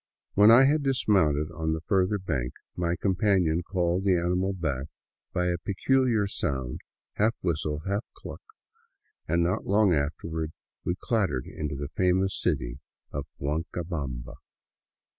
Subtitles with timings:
[0.33, 4.87] When I had dismounted on the further bank, my companion called the animal back
[5.31, 6.79] by a peculiar sound,
[7.17, 8.41] half whistle, half cluck,
[9.27, 10.53] and not long afterward
[10.83, 12.79] we clattered into the famous city
[13.11, 14.37] of Huancabamba.